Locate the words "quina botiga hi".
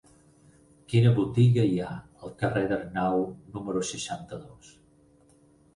0.93-1.77